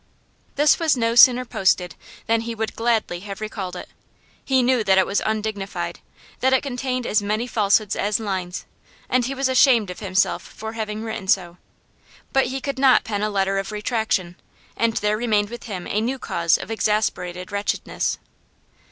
This 0.55 0.79
was 0.79 0.97
no 0.97 1.13
sooner 1.13 1.45
posted 1.45 1.93
than 2.25 2.41
he 2.41 2.55
would 2.55 2.75
gladly 2.75 3.19
have 3.19 3.39
recalled 3.39 3.75
it. 3.75 3.87
He 4.43 4.63
knew 4.63 4.83
that 4.83 4.97
it 4.97 5.05
was 5.05 5.21
undignified, 5.23 5.99
that 6.39 6.53
it 6.53 6.63
contained 6.63 7.05
as 7.05 7.21
many 7.21 7.45
falsehoods 7.45 7.95
as 7.95 8.19
lines, 8.19 8.65
and 9.09 9.25
he 9.25 9.35
was 9.35 9.47
ashamed 9.47 9.91
of 9.91 9.99
himself 9.99 10.41
for 10.41 10.73
having 10.73 11.03
written 11.03 11.27
so. 11.27 11.57
But 12.33 12.47
he 12.47 12.59
could 12.61 12.79
not 12.79 13.03
pen 13.03 13.21
a 13.21 13.29
letter 13.29 13.59
of 13.59 13.71
retractation, 13.71 14.37
and 14.75 14.93
there 14.93 15.17
remained 15.17 15.51
with 15.51 15.65
him 15.65 15.85
a 15.85 16.01
new 16.01 16.17
cause 16.17 16.57
of 16.57 16.71
exasperated 16.71 17.51
wretchedness. 17.51 18.17